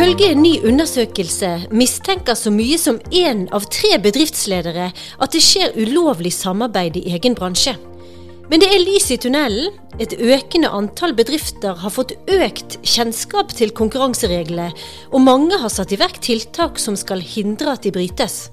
Ifølge 0.00 0.30
en 0.32 0.38
ny 0.40 0.54
undersøkelse 0.64 1.48
mistenker 1.76 2.32
så 2.32 2.48
mye 2.48 2.78
som 2.80 2.96
én 3.12 3.42
av 3.52 3.66
tre 3.68 3.98
bedriftsledere 4.00 4.86
at 4.96 5.34
det 5.34 5.42
skjer 5.44 5.74
ulovlig 5.76 6.32
samarbeid 6.32 6.96
i 6.96 7.02
egen 7.18 7.36
bransje. 7.36 7.74
Men 8.48 8.62
det 8.62 8.70
er 8.72 8.80
lys 8.80 9.10
i 9.12 9.18
tunnelen. 9.20 9.68
Et 10.00 10.14
økende 10.16 10.70
antall 10.72 11.12
bedrifter 11.18 11.76
har 11.82 11.92
fått 11.92 12.14
økt 12.32 12.78
kjennskap 12.80 13.52
til 13.52 13.74
konkurransereglene, 13.76 14.70
og 15.12 15.20
mange 15.20 15.60
har 15.60 15.68
satt 15.68 15.92
i 15.92 16.00
verk 16.00 16.16
tiltak 16.24 16.80
som 16.80 16.96
skal 16.96 17.20
hindre 17.20 17.76
at 17.76 17.84
de 17.84 17.92
brytes. 17.92 18.46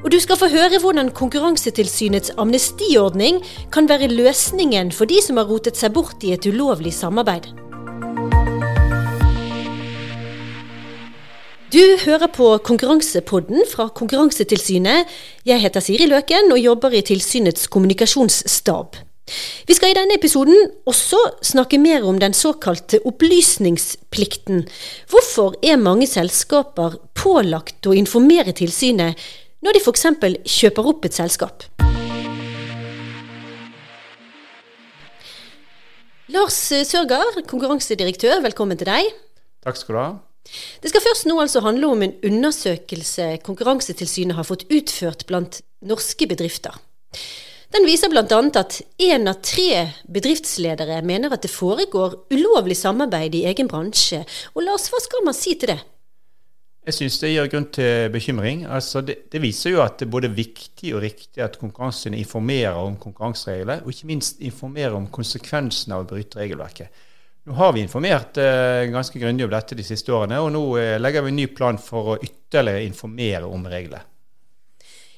Og 0.00 0.08
du 0.08 0.16
skal 0.24 0.40
få 0.40 0.48
høre 0.54 0.80
hvordan 0.80 1.12
Konkurransetilsynets 1.12 2.32
amnestiordning 2.40 3.44
kan 3.76 3.92
være 3.92 4.08
løsningen 4.08 4.88
for 4.96 5.04
de 5.04 5.20
som 5.20 5.36
har 5.36 5.52
rotet 5.52 5.76
seg 5.76 5.92
bort 5.92 6.24
i 6.24 6.32
et 6.32 6.48
ulovlig 6.48 6.96
samarbeid. 6.96 7.52
Du 11.72 11.80
hører 12.04 12.28
på 12.28 12.50
Konkurransepodden 12.60 13.62
fra 13.64 13.86
Konkurransetilsynet. 13.96 15.08
Jeg 15.48 15.60
heter 15.62 15.80
Siri 15.80 16.04
Løken 16.04 16.52
og 16.52 16.58
jobber 16.60 16.92
i 16.92 17.00
tilsynets 17.00 17.64
kommunikasjonsstab. 17.72 18.98
Vi 19.64 19.76
skal 19.78 19.94
i 19.94 19.96
denne 19.96 20.18
episoden 20.18 20.66
også 20.84 21.16
snakke 21.48 21.78
mer 21.80 22.04
om 22.04 22.18
den 22.20 22.36
såkalte 22.36 22.98
opplysningsplikten. 23.08 24.66
Hvorfor 25.08 25.56
er 25.64 25.80
mange 25.80 26.04
selskaper 26.10 26.98
pålagt 27.16 27.88
å 27.88 27.94
informere 27.96 28.52
tilsynet 28.52 29.16
når 29.64 29.78
de 29.78 29.80
f.eks. 29.80 30.04
kjøper 30.44 30.90
opp 30.90 31.08
et 31.08 31.16
selskap? 31.16 31.64
Lars 36.36 36.60
Sørgaard, 36.92 37.40
konkurransedirektør, 37.48 38.44
velkommen 38.44 38.76
til 38.76 38.92
deg. 38.92 39.08
Takk 39.64 39.80
skal 39.80 39.96
du 39.96 40.00
ha. 40.02 40.12
Det 40.82 40.90
skal 40.90 41.04
først 41.04 41.28
nå 41.30 41.36
altså 41.40 41.62
handle 41.64 41.92
om 41.94 42.02
en 42.02 42.16
undersøkelse 42.26 43.28
Konkurransetilsynet 43.46 44.36
har 44.36 44.48
fått 44.48 44.66
utført 44.72 45.26
blant 45.28 45.62
norske 45.86 46.26
bedrifter. 46.28 46.74
Den 47.72 47.86
viser 47.88 48.10
bl.a. 48.12 48.24
at 48.60 48.80
én 49.00 49.30
av 49.30 49.38
tre 49.40 49.86
bedriftsledere 50.12 50.98
mener 51.08 51.32
at 51.32 51.46
det 51.46 51.52
foregår 51.52 52.18
ulovlig 52.34 52.76
samarbeid 52.76 53.38
i 53.38 53.46
egen 53.48 53.70
bransje. 53.70 54.20
Og 54.52 54.66
Lars, 54.66 54.90
hva 54.92 55.00
skal 55.00 55.24
man 55.24 55.36
si 55.36 55.54
til 55.56 55.72
det? 55.72 55.78
Jeg 56.82 56.96
syns 56.96 57.16
det 57.22 57.30
gir 57.30 57.48
grunn 57.48 57.68
til 57.72 58.10
bekymring. 58.12 58.64
Altså 58.66 59.00
det, 59.06 59.30
det, 59.32 59.40
viser 59.40 59.72
jo 59.72 59.80
at 59.84 60.00
det 60.00 60.08
er 60.08 60.12
både 60.16 60.32
viktig 60.34 60.92
og 60.96 61.04
riktig 61.04 61.44
at 61.44 61.56
Konkurransetilsynet 61.60 62.26
informerer 62.26 62.80
om 62.82 62.98
konkurransereglene, 63.00 63.86
og 63.86 63.94
ikke 63.94 64.10
minst 64.10 64.42
informerer 64.42 64.98
om 64.98 65.06
konsekvensene 65.14 65.96
av 65.96 66.04
å 66.04 66.10
bryte 66.10 66.42
regelverket. 66.42 67.04
Nå 67.42 67.56
har 67.58 67.72
vi 67.74 67.82
informert 67.82 68.38
eh, 68.38 68.86
ganske 68.92 69.18
grundig 69.18 69.44
om 69.48 69.50
dette 69.50 69.74
de 69.74 69.82
siste 69.82 70.12
årene, 70.14 70.38
og 70.38 70.52
nå 70.54 70.62
eh, 70.78 70.96
legger 71.02 71.24
vi 71.26 71.32
en 71.32 71.40
ny 71.40 71.48
plan 71.50 71.78
for 71.80 72.12
å 72.12 72.18
ytterligere 72.22 72.84
informere 72.86 73.48
om 73.50 73.66
reglene. 73.66 74.04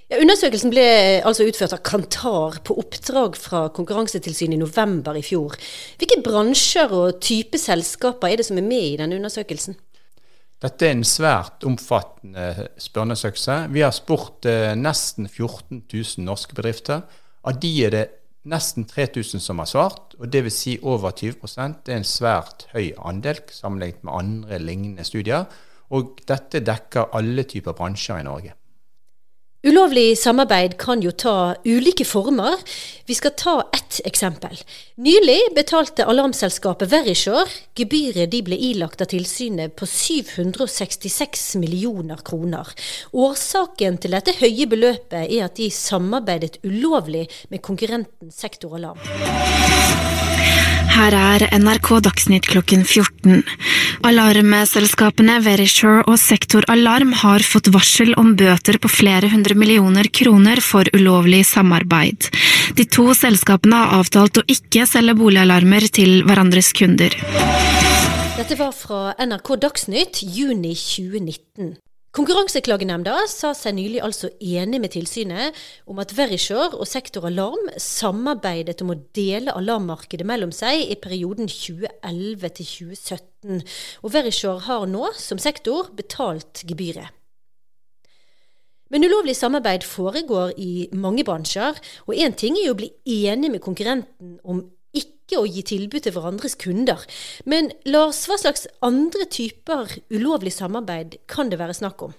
Ja, 0.08 0.18
undersøkelsen 0.20 0.72
ble 0.72 0.84
altså 1.24 1.46
utført 1.48 1.72
av 1.76 1.82
Kantar 1.84 2.58
på 2.64 2.76
oppdrag 2.80 3.36
fra 3.40 3.62
Konkurransetilsynet 3.76 4.56
i 4.56 4.60
november 4.60 5.16
i 5.16 5.24
fjor. 5.24 5.56
Hvilke 6.00 6.20
bransjer 6.24 6.92
og 6.92 7.20
type 7.24 7.60
selskaper 7.60 8.32
er 8.32 8.40
det 8.40 8.48
som 8.48 8.60
er 8.60 8.68
med 8.68 8.88
i 8.94 8.98
denne 9.00 9.16
undersøkelsen? 9.20 9.76
Dette 10.64 10.88
er 10.88 10.94
en 10.94 11.04
svært 11.04 11.64
omfattende 11.68 12.68
spørreundersøkelse. 12.80 13.56
Vi 13.74 13.84
har 13.84 13.92
spurt 13.96 14.48
eh, 14.48 14.72
nesten 14.80 15.28
14 15.28 15.82
000 15.92 16.24
norske 16.24 16.56
bedrifter. 16.56 17.04
Av 17.44 17.60
de 17.60 17.72
er 17.84 17.92
det 17.92 18.04
nesten 18.50 18.86
3000 18.88 19.42
som 19.42 19.60
har 19.62 19.68
svart, 19.68 20.16
og 20.18 20.30
dvs. 20.32 20.56
Si 20.56 20.74
over 20.82 21.10
20 21.10 21.36
Det 21.84 21.92
er 21.92 21.96
en 21.96 22.04
svært 22.04 22.66
høy 22.72 22.92
andel 22.98 23.40
sammenlignet 23.50 24.04
med 24.04 24.12
andre 24.12 24.58
lignende 24.58 25.04
studier. 25.04 25.44
Og 25.90 26.20
dette 26.26 26.60
dekker 26.60 27.12
alle 27.12 27.42
typer 27.42 27.72
bransjer 27.72 28.20
i 28.20 28.26
Norge. 28.26 28.52
Ulovlig 29.64 30.18
samarbeid 30.20 30.74
kan 30.76 31.00
jo 31.00 31.08
ta 31.16 31.54
ulike 31.64 32.04
former. 32.04 32.60
Vi 33.08 33.14
skal 33.16 33.32
ta 33.32 33.54
ett 33.72 33.96
eksempel. 34.04 34.58
Nylig 35.00 35.38
betalte 35.56 36.04
alarmselskapet 36.04 36.90
Verisure 36.92 37.46
gebyret 37.72 38.28
de 38.34 38.42
ble 38.44 38.58
ilagt 38.60 39.00
av 39.00 39.08
tilsynet 39.08 39.72
på 39.80 39.88
766 39.88 41.46
millioner 41.62 42.20
kroner. 42.28 42.74
Årsaken 43.16 43.96
til 44.04 44.18
dette 44.18 44.36
høye 44.42 44.68
beløpet 44.68 45.22
er 45.24 45.46
at 45.48 45.56
de 45.56 45.70
samarbeidet 45.72 46.60
ulovlig 46.68 47.24
med 47.48 47.64
konkurrenten 47.64 48.36
Sektoralarm. 48.36 49.00
Her 50.94 51.14
er 51.18 51.42
NRK 51.58 51.88
Dagsnytt 52.06 52.46
klokken 52.46 52.84
14. 52.86 53.40
Alarmselskapene 54.06 55.40
Verisure 55.42 56.04
og 56.06 56.20
Sektor 56.22 56.62
Alarm 56.70 57.10
har 57.18 57.42
fått 57.42 57.72
varsel 57.74 58.12
om 58.20 58.36
bøter 58.38 58.78
på 58.78 58.90
flere 58.92 59.26
hundre 59.32 59.56
millioner 59.58 60.06
kroner 60.06 60.62
for 60.62 60.86
ulovlig 60.94 61.42
samarbeid. 61.50 62.30
De 62.78 62.86
to 62.86 63.08
selskapene 63.18 63.80
har 63.82 63.98
avtalt 63.98 64.38
å 64.38 64.46
ikke 64.46 64.86
selge 64.86 65.16
boligalarmer 65.18 65.88
til 65.90 66.20
hverandres 66.28 66.70
kunder. 66.78 67.18
Dette 68.38 68.54
var 68.62 68.70
fra 68.78 69.16
NRK 69.18 69.56
Dagsnytt 69.66 70.22
juni 70.22 70.76
2019. 70.78 71.74
Konkurranseklagenemnda 72.14 73.24
sa 73.26 73.48
seg 73.58 73.74
nylig 73.74 73.98
altså 74.06 74.28
enig 74.38 74.78
med 74.78 74.92
tilsynet 74.94 75.56
om 75.90 75.98
at 75.98 76.12
Verisure 76.14 76.76
og 76.78 76.86
Sektor 76.86 77.26
Alarm 77.26 77.72
samarbeidet 77.82 78.84
om 78.84 78.92
å 78.94 79.00
dele 79.18 79.50
alarmmarkedet 79.50 80.26
mellom 80.30 80.52
seg 80.54 80.92
i 80.92 80.94
perioden 80.94 81.50
2011 81.50 82.52
til 82.60 82.70
2017. 82.70 83.64
Og 84.06 84.14
Verisure 84.14 84.62
har 84.68 84.86
nå, 84.86 85.08
som 85.18 85.42
sektor, 85.42 85.90
betalt 85.98 86.62
gebyret. 86.62 87.10
Men 88.94 89.08
ulovlig 89.08 89.34
samarbeid 89.34 89.82
foregår 89.82 90.54
i 90.54 90.86
mange 90.94 91.26
bransjer, 91.26 91.82
og 92.06 92.14
én 92.14 92.38
ting 92.38 92.54
er 92.54 92.68
jo 92.68 92.76
å 92.76 92.78
bli 92.78 92.92
enig 93.26 93.50
med 93.56 93.64
konkurrenten 93.64 94.36
om 94.46 94.62
ikke 95.24 95.40
å 95.40 95.48
gi 95.48 95.62
tilbud 95.64 96.04
til 96.04 96.14
hverandres 96.14 96.56
kunder. 96.60 97.00
Men 97.48 97.72
Lars, 97.88 98.26
hva 98.28 98.36
slags 98.40 98.66
andre 98.84 99.26
typer 99.32 99.96
ulovlig 100.12 100.52
samarbeid 100.52 101.18
kan 101.30 101.50
det 101.52 101.60
være 101.60 101.76
snakk 101.76 102.04
om? 102.04 102.14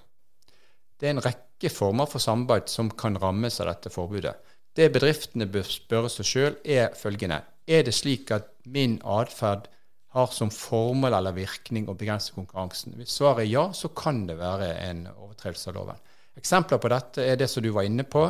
Det 0.98 1.10
er 1.10 1.16
en 1.16 1.24
rekke 1.26 1.70
former 1.70 2.10
for 2.10 2.24
samarbeid 2.24 2.72
som 2.72 2.90
kan 2.98 3.18
rammes 3.22 3.60
av 3.62 3.70
dette 3.70 3.92
forbudet. 3.94 4.34
Det 4.76 4.90
bedriftene 4.92 5.48
bør 5.48 5.68
spørre 5.70 6.10
seg 6.12 6.28
sjøl, 6.28 6.58
er 6.66 6.96
følgende. 6.98 7.44
Er 7.68 7.86
det 7.86 7.94
slik 7.96 8.34
at 8.36 8.50
min 8.68 8.98
atferd 9.02 9.70
har 10.16 10.32
som 10.32 10.52
formål 10.52 11.16
eller 11.18 11.36
virkning 11.36 11.88
å 11.88 11.96
begrense 11.98 12.34
konkurransen? 12.36 12.96
Hvis 13.00 13.16
svaret 13.20 13.46
er 13.46 13.52
ja, 13.52 13.66
så 13.74 13.92
kan 13.96 14.26
det 14.28 14.40
være 14.40 14.74
en 14.88 15.06
overtredelse 15.14 15.72
av 15.72 15.78
loven. 15.78 16.02
Eksempler 16.36 16.82
på 16.84 16.92
dette 16.92 17.24
er 17.24 17.40
det 17.40 17.48
som 17.52 17.64
du 17.64 17.70
var 17.76 17.88
inne 17.88 18.04
på, 18.04 18.26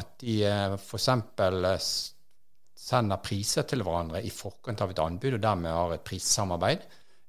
at 0.00 0.12
de 0.20 0.36
eh, 0.48 0.74
f.eks 0.76 1.08
sender 2.82 3.20
priser 3.22 3.66
til 3.68 3.84
hverandre 3.84 4.22
i 4.24 4.32
forkant 4.34 4.82
av 4.82 4.92
et 4.92 5.02
anbud, 5.02 5.36
og 5.36 5.42
dermed 5.42 5.70
har 5.74 5.94
et 5.94 6.04
prissamarbeid. 6.06 6.82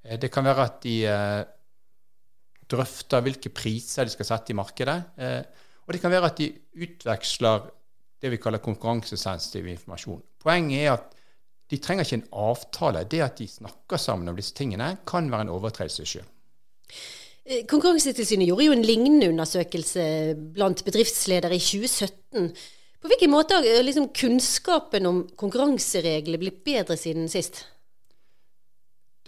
Eh, 0.04 0.18
det 0.20 0.32
kan 0.34 0.46
være 0.46 0.66
at 0.66 0.80
de 0.82 0.96
eh, 1.08 1.40
drøfter 2.70 3.24
hvilke 3.24 3.52
priser 3.54 4.08
de 4.08 4.14
skal 4.14 4.30
sette 4.32 4.54
i 4.54 4.58
markedet. 4.58 4.98
Eh, 5.18 5.40
og 5.84 5.94
det 5.94 6.00
kan 6.02 6.12
være 6.14 6.30
at 6.32 6.40
de 6.40 6.50
utveksler 6.84 7.68
det 8.24 8.30
vi 8.32 8.40
kaller 8.40 8.62
konkurransesensitiv 8.64 9.66
informasjon. 9.68 10.22
Poenget 10.40 10.80
er 10.80 10.94
at 10.94 11.10
de 11.70 11.80
trenger 11.82 12.06
ikke 12.06 12.20
en 12.22 12.30
avtale. 12.44 13.04
Det 13.10 13.20
at 13.24 13.38
de 13.38 13.48
snakker 13.48 14.00
sammen 14.00 14.30
om 14.30 14.38
disse 14.38 14.54
tingene, 14.56 14.96
kan 15.06 15.28
være 15.32 15.46
en 15.46 15.52
overtredelse 15.52 16.06
sjøl. 16.08 16.26
Konkurransetilsynet 17.68 18.48
gjorde 18.48 18.64
jo 18.70 18.72
en 18.72 18.86
lignende 18.86 19.28
undersøkelse 19.28 20.04
blant 20.54 20.80
bedriftsledere 20.86 21.58
i 21.58 21.60
2017. 21.60 22.48
På 23.04 23.10
hvilken 23.12 23.34
måte 23.34 23.58
har 23.58 23.82
liksom, 23.84 24.06
kunnskapen 24.16 25.04
om 25.06 25.18
konkurranseregler 25.36 26.40
blitt 26.40 26.62
bedre 26.64 26.94
siden 26.96 27.26
sist? 27.28 27.58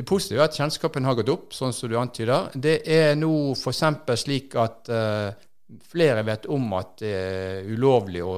Det 0.01 0.05
positive 0.09 0.41
er 0.41 0.49
at 0.49 0.57
kjennskapen 0.57 1.05
har 1.05 1.17
gått 1.19 1.29
opp, 1.29 1.51
sånn 1.53 1.75
som 1.77 1.91
du 1.93 1.99
antyder. 2.01 2.55
Det 2.57 2.79
er 2.89 3.11
nå 3.21 3.29
f.eks. 3.53 3.83
slik 4.23 4.55
at 4.57 4.89
uh, 4.89 5.29
flere 5.93 6.23
vet 6.25 6.49
om 6.57 6.73
at 6.79 6.95
det 7.03 7.11
er 7.19 7.69
ulovlig 7.69 8.23
å 8.25 8.33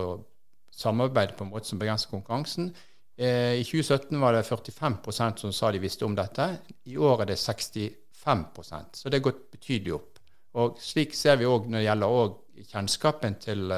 samarbeide 0.75 1.37
på 1.39 1.47
en 1.47 1.53
måte 1.53 1.71
som 1.71 1.79
begrenser 1.79 2.11
konkurransen. 2.11 2.73
Uh, 3.15 3.55
I 3.61 3.63
2017 3.63 4.19
var 4.19 4.35
det 4.35 4.41
45% 4.49 5.45
som 5.45 5.53
sa 5.55 5.71
de 5.71 5.83
visste 5.85 6.07
om 6.07 6.17
dette. 6.19 6.49
I 6.91 6.97
år 6.99 7.23
er 7.23 7.31
det 7.31 7.37
65% 7.39 8.99
Så 9.05 9.07
det 9.07 9.21
er 9.21 9.29
gått 9.29 9.47
betydelig 9.55 9.95
opp. 10.01 10.19
Og 10.59 10.83
Slik 10.83 11.15
ser 11.15 11.39
vi 11.39 11.47
òg 11.47 11.71
når 11.71 11.79
det 11.79 11.87
gjelder 11.87 12.35
kjennskapen 12.73 13.39
til 13.47 13.71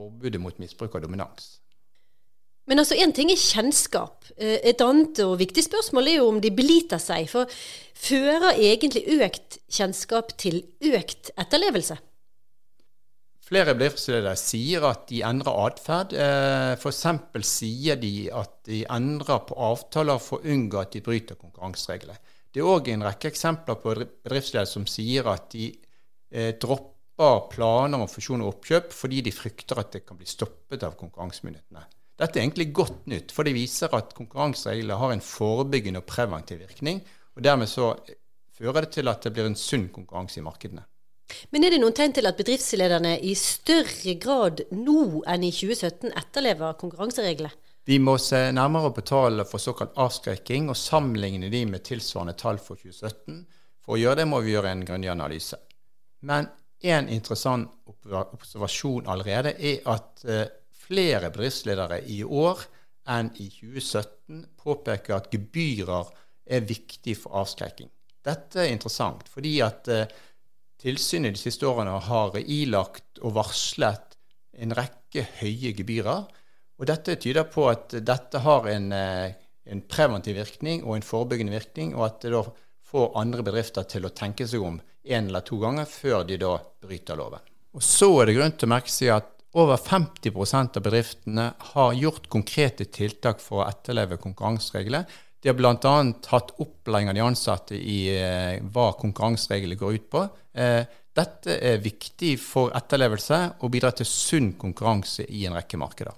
forbudet 0.00 0.40
mot 0.40 0.56
misbruk 0.62 0.96
og 0.96 1.04
dominans. 1.04 1.58
Men 2.70 2.82
altså, 2.82 2.94
én 2.94 3.12
ting 3.16 3.32
er 3.32 3.40
kjennskap. 3.40 4.28
Eh, 4.36 4.60
et 4.70 4.82
annet 4.84 5.18
og 5.24 5.38
viktig 5.40 5.64
spørsmål 5.66 6.08
er 6.08 6.20
jo 6.20 6.28
om 6.30 6.38
de 6.42 6.52
beliter 6.54 7.00
seg. 7.02 7.26
For 7.30 7.50
fører 7.98 8.54
egentlig 8.54 9.02
økt 9.18 9.58
kjennskap 9.72 10.36
til 10.40 10.62
økt 10.92 11.32
etterlevelse? 11.40 11.98
Flere 13.50 13.74
bedriftsledere 13.74 14.36
sier 14.38 14.84
at 14.86 15.08
de 15.10 15.24
endrer 15.26 15.56
atferd. 15.64 16.14
Eh, 16.14 16.76
F.eks. 16.78 17.02
sier 17.48 17.98
de 17.98 18.14
at 18.30 18.60
de 18.68 18.84
endrer 18.86 19.42
på 19.48 19.58
avtaler 19.58 20.22
for 20.22 20.38
å 20.38 20.54
unngå 20.54 20.78
at 20.78 20.94
de 20.94 21.02
bryter 21.02 21.40
konkurransereglene. 21.40 22.20
Det 22.50 22.62
er 22.62 22.70
òg 22.70 22.88
en 22.90 23.02
rekke 23.06 23.30
eksempler 23.30 23.78
på 23.78 23.96
bedriftsledere 23.98 24.70
som 24.70 24.86
sier 24.90 25.26
at 25.30 25.50
de 25.54 25.72
eh, 26.30 26.54
dropper 27.20 27.54
planer 27.54 28.00
om 28.00 28.08
fusjon 28.08 28.40
og 28.40 28.54
oppkjøp 28.54 28.92
fordi 28.96 29.20
de 29.26 29.32
frykter 29.34 29.80
at 29.80 29.92
det 29.92 30.04
kan 30.06 30.16
bli 30.16 30.28
stoppet 30.28 30.84
av 30.86 30.96
konkurransemyndighetene. 30.96 31.82
Dette 32.20 32.38
er 32.38 32.44
egentlig 32.44 32.72
godt 32.76 33.06
nytt, 33.08 33.32
for 33.32 33.44
det 33.44 33.56
viser 33.56 33.92
at 33.96 34.12
konkurransereglene 34.16 34.98
har 35.00 35.12
en 35.12 35.24
forebyggende 35.24 36.02
og 36.02 36.08
preventiv 36.08 36.60
virkning. 36.60 37.00
og 37.36 37.44
Dermed 37.44 37.68
så 37.68 37.94
fører 38.56 38.84
det 38.84 38.92
til 38.96 39.08
at 39.08 39.24
det 39.24 39.32
blir 39.32 39.48
en 39.48 39.56
sunn 39.56 39.88
konkurranse 39.92 40.40
i 40.40 40.44
markedene. 40.44 40.84
Men 41.54 41.64
er 41.64 41.72
det 41.72 41.80
noen 41.80 41.94
tegn 41.94 42.12
til 42.12 42.26
at 42.26 42.36
bedriftslederne 42.36 43.14
i 43.24 43.32
større 43.38 44.16
grad 44.20 44.64
nå 44.74 45.22
enn 45.30 45.46
i 45.46 45.52
2017 45.54 46.10
etterlever 46.10 46.76
konkurransereglene? 46.80 47.52
Vi 47.88 47.96
må 47.98 48.18
se 48.20 48.50
nærmere 48.52 48.90
på 48.92 49.02
tallene 49.08 49.46
for 49.48 49.62
såkalt 49.62 49.96
avskrekking 49.98 50.68
og 50.68 50.76
sammenligne 50.76 51.48
de 51.50 51.64
med 51.66 51.84
tilsvarende 51.86 52.36
tall 52.36 52.60
for 52.60 52.76
2017. 52.76 53.40
For 53.80 53.96
å 53.96 54.00
gjøre 54.00 54.20
det 54.20 54.28
må 54.28 54.42
vi 54.44 54.52
gjøre 54.52 54.74
en 54.74 54.84
grundig 54.84 55.08
analyse. 55.10 55.56
Men 56.28 56.50
en 56.82 57.08
interessant 57.12 57.68
observasjon 57.84 59.08
allerede 59.10 59.52
er 59.58 59.84
at 59.90 60.24
eh, 60.24 60.46
flere 60.72 61.30
bedriftsledere 61.30 62.00
i 62.08 62.22
år 62.24 62.62
enn 63.10 63.30
i 63.40 63.48
2017 63.52 64.44
påpeker 64.60 65.16
at 65.16 65.30
gebyrer 65.32 66.10
er 66.50 66.66
viktig 66.66 67.16
for 67.18 67.40
avskrekking. 67.42 67.90
Dette 68.24 68.64
er 68.64 68.72
interessant, 68.72 69.28
fordi 69.28 69.58
at 69.64 69.88
eh, 69.92 70.08
tilsynet 70.80 71.36
de 71.36 71.42
siste 71.42 71.68
årene 71.68 71.96
har 72.08 72.36
ilagt 72.40 73.20
og 73.20 73.36
varslet 73.36 74.16
en 74.60 74.74
rekke 74.76 75.26
høye 75.40 75.74
gebyrer. 75.76 76.26
Og 76.80 76.88
dette 76.88 77.16
tyder 77.20 77.48
på 77.52 77.66
at 77.70 77.94
dette 78.04 78.40
har 78.44 78.68
en, 78.72 78.90
eh, 78.96 79.36
en 79.70 79.84
preventiv 79.84 80.40
virkning 80.40 80.84
og 80.84 80.96
en 80.96 81.06
forebyggende 81.06 81.54
virkning, 81.54 81.94
og 81.96 82.06
at 82.08 82.20
det 82.24 82.34
da 82.34 82.44
får 82.90 83.12
andre 83.20 83.44
bedrifter 83.46 83.86
til 83.88 84.06
å 84.06 84.14
tenke 84.14 84.46
seg 84.48 84.64
om 84.66 84.80
en 84.80 85.28
eller 85.30 85.44
to 85.46 85.58
ganger 85.62 85.88
før 85.88 86.24
de 86.28 86.38
da 86.40 86.56
bryter 86.82 87.18
loven. 87.18 87.42
Og 87.76 87.82
Så 87.86 88.10
er 88.20 88.28
det 88.28 88.36
grunn 88.38 88.56
til 88.58 88.66
å 88.66 88.74
merke 88.74 88.92
seg 88.92 89.14
at 89.14 89.28
over 89.58 89.78
50% 89.82 90.78
av 90.78 90.84
bedriftene 90.84 91.48
har 91.72 91.96
gjort 91.98 92.28
konkrete 92.30 92.86
tiltak 92.86 93.42
for 93.42 93.62
å 93.62 93.68
etterleve 93.68 94.18
konkurransereglene. 94.22 95.04
De 95.40 95.48
har 95.48 95.56
bl.a. 95.56 95.74
hatt 96.30 96.52
opplæring 96.60 97.10
av 97.10 97.16
de 97.16 97.24
ansatte 97.24 97.78
i 97.78 98.00
eh, 98.12 98.60
hva 98.60 98.90
konkurransereglene 99.00 99.78
går 99.80 99.96
ut 99.96 100.08
på. 100.12 100.26
Eh, 100.52 100.82
dette 101.16 101.56
er 101.56 101.82
viktig 101.82 102.36
for 102.42 102.74
etterlevelse 102.76 103.40
og 103.58 103.72
bidrar 103.72 103.96
til 103.98 104.06
sunn 104.06 104.52
konkurranse 104.60 105.26
i 105.26 105.46
en 105.48 105.56
rekke 105.56 105.80
markeder. 105.80 106.14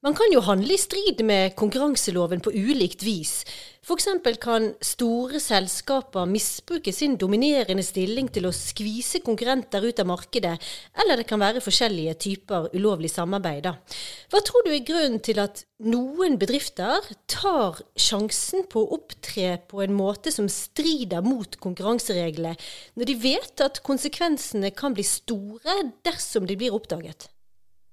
Man 0.00 0.14
kan 0.16 0.32
jo 0.32 0.40
handle 0.40 0.72
i 0.72 0.80
strid 0.80 1.18
med 1.28 1.52
konkurranseloven 1.60 2.40
på 2.40 2.54
ulikt 2.56 3.02
vis. 3.04 3.42
F.eks. 3.84 4.06
kan 4.40 4.70
store 4.80 5.36
selskaper 5.44 6.24
misbruke 6.24 6.92
sin 6.96 7.18
dominerende 7.20 7.84
stilling 7.84 8.30
til 8.32 8.46
å 8.48 8.52
skvise 8.56 9.18
konkurrenter 9.20 9.84
ut 9.84 9.98
av 10.00 10.08
markedet, 10.08 10.54
eller 11.04 11.20
det 11.20 11.26
kan 11.28 11.42
være 11.42 11.60
forskjellige 11.60 12.14
typer 12.24 12.70
ulovlig 12.72 13.10
samarbeid. 13.12 13.68
Hva 14.32 14.40
tror 14.40 14.64
du 14.64 14.70
er 14.72 14.86
grunnen 14.88 15.20
til 15.20 15.42
at 15.42 15.60
noen 15.84 16.38
bedrifter 16.40 17.04
tar 17.28 17.82
sjansen 17.92 18.64
på 18.72 18.86
å 18.86 18.96
opptre 18.96 19.58
på 19.68 19.82
en 19.84 19.92
måte 19.98 20.32
som 20.32 20.48
strider 20.48 21.20
mot 21.26 21.60
konkurransereglene, 21.60 22.54
når 22.96 23.12
de 23.12 23.18
vet 23.20 23.64
at 23.68 23.82
konsekvensene 23.84 24.72
kan 24.72 24.96
bli 24.96 25.04
store 25.04 25.76
dersom 26.08 26.48
de 26.48 26.56
blir 26.56 26.72
oppdaget? 26.72 27.28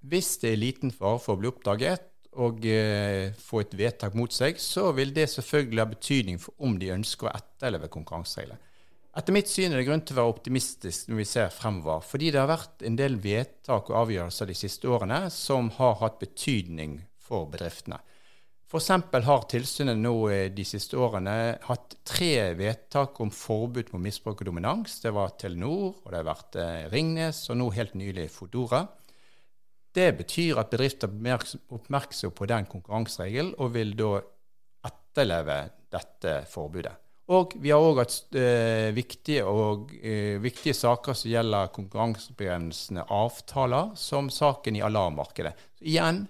Hvis 0.07 0.37
det 0.41 0.53
er 0.53 0.61
liten 0.61 0.93
fare 0.95 1.19
for 1.19 1.35
å 1.35 1.41
bli 1.41 1.49
oppdaget 1.51 2.05
og 2.37 2.63
eh, 2.69 3.33
få 3.41 3.63
et 3.63 3.73
vedtak 3.75 4.15
mot 4.15 4.31
seg, 4.31 4.59
så 4.61 4.91
vil 4.95 5.11
det 5.15 5.25
selvfølgelig 5.31 5.81
ha 5.81 5.89
betydning 5.89 6.39
for 6.41 6.67
om 6.67 6.77
de 6.79 6.93
ønsker 6.93 7.27
å 7.27 7.33
etterleve 7.33 7.89
konkurransereglene. 7.91 8.61
Etter 9.17 9.33
mitt 9.33 9.49
syn 9.49 9.73
er 9.73 9.81
det 9.81 9.87
grunn 9.87 10.03
til 10.05 10.13
å 10.13 10.19
være 10.19 10.33
optimistisk 10.35 11.07
når 11.09 11.17
vi 11.23 11.25
ser 11.25 11.47
fremover, 11.49 12.03
fordi 12.05 12.29
det 12.29 12.37
har 12.37 12.51
vært 12.51 12.83
en 12.85 12.99
del 12.99 13.15
vedtak 13.17 13.89
og 13.89 14.03
avgjørelser 14.03 14.51
de 14.51 14.57
siste 14.59 14.91
årene 14.93 15.23
som 15.33 15.71
har 15.79 15.97
hatt 16.03 16.19
betydning 16.21 16.99
for 17.17 17.49
bedriftene. 17.49 17.97
F.eks. 18.67 18.91
har 19.25 19.47
tilsynet 19.49 19.97
nå 19.97 20.13
eh, 20.29 20.51
de 20.53 20.67
siste 20.67 20.99
årene 20.99 21.33
hatt 21.65 21.97
tre 22.05 22.51
vedtak 22.59 23.17
om 23.23 23.31
forbud 23.33 23.89
mot 23.93 24.03
misbruk 24.03 24.43
og 24.43 24.51
dominans. 24.51 24.99
Det 25.01 25.13
var 25.15 25.33
Telenor, 25.39 25.95
og 26.03 26.11
det 26.11 26.19
har 26.19 26.27
vært 26.27 26.59
eh, 26.61 26.85
Ringnes, 26.91 27.41
og 27.49 27.57
nå 27.57 27.71
helt 27.73 27.97
nylig 27.97 28.27
Fodora. 28.29 28.83
Det 29.97 30.11
betyr 30.19 30.59
at 30.61 30.69
bedrifter 30.69 31.09
blir 31.09 31.41
oppmerksom 31.73 32.33
på 32.37 32.45
den 32.49 32.67
konkurranseregelen 32.69 33.55
og 33.57 33.73
vil 33.73 33.95
da 33.97 34.19
etterleve 34.85 35.57
dette 35.89 36.39
forbudet. 36.51 36.93
Og 37.33 37.57
vi 37.59 37.73
har 37.73 37.83
òg 37.83 37.97
hatt 37.99 38.35
eh, 38.39 38.93
viktige, 38.95 39.43
og, 39.43 39.89
eh, 39.99 40.37
viktige, 40.39 40.75
saker 40.77 41.17
som 41.17 41.31
gjelder 41.31 41.73
konkurransebegrensende 41.75 43.03
avtaler, 43.11 43.89
som 43.99 44.29
saken 44.31 44.77
i 44.79 44.83
alarmmarkedet. 44.85 45.51
Så 45.75 45.89
igjen, 45.91 46.21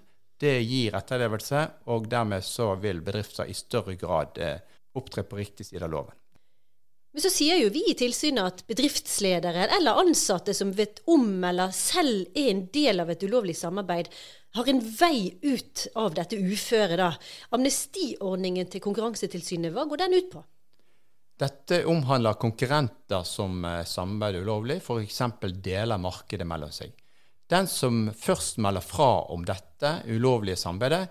det 0.42 0.56
gir 0.64 0.96
etterlevelse, 0.98 1.62
og 1.94 2.08
dermed 2.10 2.42
så 2.46 2.72
vil 2.82 3.04
bedrifter 3.06 3.46
i 3.46 3.54
større 3.54 3.94
grad 4.00 4.42
eh, 4.42 4.58
opptre 4.98 5.22
på 5.22 5.38
riktig 5.38 5.68
side 5.68 5.86
av 5.86 5.94
loven. 5.94 6.17
Men 7.12 7.24
så 7.24 7.30
sier 7.32 7.56
jo 7.62 7.70
vi 7.72 7.86
i 7.88 7.96
tilsynet 7.96 8.44
at 8.44 8.66
bedriftsledere 8.68 9.68
eller 9.78 10.00
ansatte 10.02 10.52
som 10.54 10.74
vet 10.76 11.00
om 11.08 11.44
eller 11.44 11.72
selv 11.74 12.28
er 12.36 12.50
en 12.52 12.66
del 12.74 13.00
av 13.00 13.10
et 13.10 13.24
ulovlig 13.24 13.56
samarbeid, 13.56 14.10
har 14.56 14.68
en 14.68 14.80
vei 14.80 15.38
ut 15.42 15.86
av 15.96 16.14
dette 16.16 16.36
uføret. 16.36 16.98
da. 17.00 17.10
Amnestiordningen 17.56 18.68
til 18.68 18.84
Konkurransetilsynet, 18.84 19.72
hva 19.72 19.86
går 19.88 20.04
den 20.04 20.16
ut 20.18 20.30
på? 20.32 20.44
Dette 21.38 21.84
omhandler 21.86 22.34
konkurrenter 22.34 23.22
som 23.22 23.62
eh, 23.64 23.84
samarbeider 23.86 24.42
ulovlig, 24.42 24.80
f.eks. 24.82 25.20
deler 25.62 26.00
markedet 26.02 26.46
mellom 26.48 26.72
seg. 26.74 26.96
Den 27.48 27.68
som 27.70 28.08
først 28.12 28.58
melder 28.60 28.84
fra 28.84 29.10
om 29.32 29.44
dette 29.46 30.00
ulovlige 30.10 30.58
samarbeidet, 30.58 31.06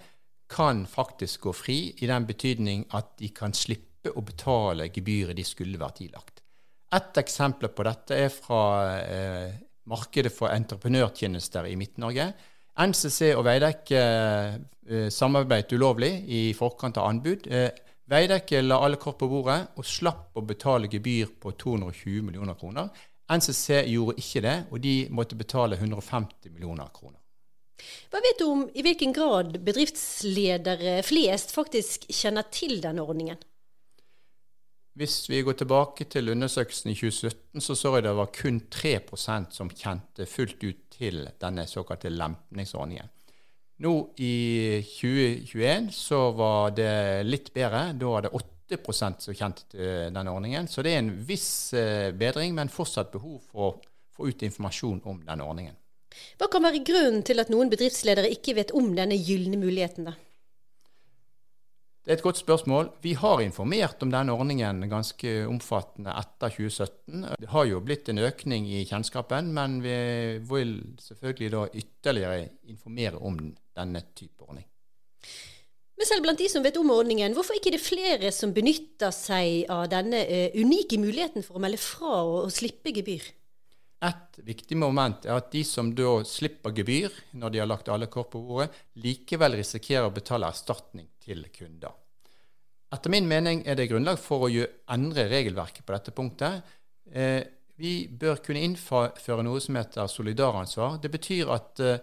kan 0.48 0.86
faktisk 0.88 1.48
gå 1.48 1.54
fri, 1.56 1.78
i 2.00 2.08
den 2.08 2.28
betydning 2.28 2.86
at 2.96 3.16
de 3.20 3.32
kan 3.36 3.56
slippe 3.56 3.87
slippe 3.98 4.18
å 4.18 4.24
betale 4.24 4.92
gebyret 4.92 5.36
de 5.36 5.44
skulle 5.44 5.78
vært 5.78 6.02
ilagt. 6.02 6.44
Et 6.94 7.18
eksempel 7.18 7.70
på 7.70 7.84
dette 7.84 8.16
er 8.16 8.30
fra 8.30 9.00
eh, 9.02 9.58
markedet 9.88 10.32
for 10.32 10.50
entreprenørtjenester 10.50 11.68
i 11.68 11.76
Midt-Norge. 11.76 12.34
NCC 12.78 13.34
og 13.36 13.44
Veidekke 13.46 14.00
eh, 14.00 15.10
samarbeidet 15.10 15.74
ulovlig 15.76 16.24
i 16.30 16.54
forkant 16.54 16.98
av 16.98 17.10
anbud. 17.10 17.48
Eh, 17.48 17.72
Veidekke 18.08 18.62
la 18.64 18.80
alle 18.80 18.98
kort 18.98 19.18
på 19.20 19.28
bordet 19.28 19.76
og 19.76 19.86
slapp 19.86 20.38
å 20.38 20.46
betale 20.46 20.88
gebyr 20.88 21.34
på 21.42 21.52
220 21.52 22.24
millioner 22.24 22.56
kroner. 22.56 22.88
NCC 23.28 23.84
gjorde 23.92 24.22
ikke 24.22 24.42
det, 24.46 24.58
og 24.72 24.80
de 24.80 25.10
måtte 25.12 25.36
betale 25.36 25.76
150 25.76 26.54
millioner 26.54 26.88
kroner. 26.96 27.20
Hva 28.08 28.22
vet 28.24 28.40
du 28.40 28.46
om 28.48 28.64
i 28.72 28.82
hvilken 28.86 29.12
grad 29.14 29.60
bedriftsledere 29.60 31.02
flest 31.06 31.52
faktisk 31.54 32.08
kjenner 32.08 32.48
til 32.48 32.80
denne 32.82 33.04
ordningen? 33.04 33.38
Hvis 34.98 35.28
vi 35.30 35.44
går 35.46 35.54
tilbake 35.60 36.08
til 36.10 36.32
undersøkelsen 36.34 36.90
i 36.90 36.96
2017, 36.98 37.62
så 37.62 37.76
så 37.78 37.92
jeg 37.96 38.08
det 38.08 38.16
var 38.18 38.32
kun 38.34 38.56
3% 38.74 39.54
som 39.54 39.70
kjente 39.70 40.26
fullt 40.26 40.64
ut 40.64 40.80
til 40.96 41.20
denne 41.38 41.68
såkalte 41.70 42.10
lempningsordningen. 42.10 43.12
Nå 43.86 43.94
i 44.26 44.82
2021 44.82 45.92
så 45.94 46.22
var 46.34 46.74
det 46.74 47.28
litt 47.28 47.52
bedre. 47.54 47.92
Da 47.94 48.10
var 48.10 48.26
det 48.26 48.34
8% 48.34 49.28
som 49.28 49.38
kjente 49.38 49.68
til 49.76 50.16
denne 50.16 50.34
ordningen. 50.34 50.66
Så 50.66 50.82
det 50.82 50.96
er 50.96 51.04
en 51.04 51.14
viss 51.30 51.76
eh, 51.78 52.10
bedring, 52.18 52.58
men 52.58 52.74
fortsatt 52.74 53.14
behov 53.14 53.44
for 53.52 53.68
å 53.68 53.76
få 54.18 54.32
ut 54.32 54.48
informasjon 54.50 55.04
om 55.06 55.22
denne 55.28 55.46
ordningen. 55.46 55.78
Hva 56.42 56.50
kan 56.50 56.66
være 56.66 56.82
grunnen 56.82 57.22
til 57.22 57.38
at 57.38 57.54
noen 57.54 57.70
bedriftsledere 57.70 58.34
ikke 58.34 58.58
vet 58.58 58.74
om 58.74 58.96
denne 58.98 59.20
gylne 59.20 59.62
muligheten? 59.62 60.10
da? 60.10 60.18
Det 62.08 62.14
er 62.14 62.22
et 62.22 62.24
godt 62.24 62.40
spørsmål. 62.40 62.88
Vi 63.04 63.18
har 63.20 63.42
informert 63.44 64.00
om 64.06 64.12
denne 64.14 64.32
ordningen 64.32 64.86
ganske 64.88 65.32
omfattende 65.44 66.14
etter 66.16 66.54
2017. 66.56 67.26
Det 67.42 67.50
har 67.52 67.66
jo 67.68 67.82
blitt 67.84 68.08
en 68.08 68.22
økning 68.24 68.70
i 68.72 68.86
kjennskapen, 68.88 69.50
men 69.52 69.82
vi 69.84 69.98
vil 70.48 70.72
selvfølgelig 71.04 71.50
da 71.52 71.66
ytterligere 71.82 72.46
informere 72.72 73.20
om 73.20 73.42
denne 73.76 74.04
type 74.16 74.48
ordning. 74.48 74.64
Men 76.00 76.08
selv 76.08 76.24
blant 76.24 76.40
de 76.40 76.48
som 76.48 76.64
vet 76.64 76.80
om 76.80 76.96
ordningen, 76.96 77.36
hvorfor 77.36 77.60
ikke 77.60 77.76
det 77.76 77.84
flere 77.84 78.32
som 78.32 78.56
benytter 78.56 79.12
seg 79.12 79.68
av 79.68 79.90
denne 79.92 80.24
uh, 80.32 80.56
unike 80.56 81.02
muligheten 81.04 81.44
for 81.44 81.60
å 81.60 81.66
melde 81.68 81.84
fra 81.84 82.22
og 82.24 82.56
slippe 82.56 82.96
gebyr? 82.96 83.28
Et 84.08 84.44
viktig 84.48 84.80
moment 84.80 85.28
er 85.28 85.42
at 85.42 85.52
de 85.52 85.68
som 85.68 85.92
da 85.92 86.22
slipper 86.24 86.72
gebyr 86.72 87.12
når 87.36 87.52
de 87.52 87.66
har 87.66 87.68
lagt 87.68 87.92
alle 87.92 88.08
kort 88.08 88.32
på 88.32 88.46
bordet, 88.48 88.72
likevel 89.04 89.60
risikerer 89.60 90.08
å 90.08 90.14
betale 90.16 90.48
erstatning 90.54 91.10
til 91.28 91.44
kunder. 91.52 91.97
Etter 92.94 93.12
min 93.12 93.28
mening 93.28 93.66
er 93.68 93.76
det 93.76 93.90
grunnlag 93.92 94.20
for 94.22 94.48
å 94.48 94.66
endre 94.94 95.28
regelverket 95.28 95.84
på 95.84 95.96
dette 95.96 96.14
punktet. 96.16 96.64
Eh, 97.12 97.42
vi 97.78 98.08
bør 98.08 98.40
kunne 98.46 98.64
innføre 98.64 99.44
noe 99.46 99.60
som 99.62 99.76
heter 99.78 100.08
solidaransvar. 100.10 100.96
Det 101.04 101.12
betyr 101.12 101.52
at 101.52 101.82
eh, 101.84 102.00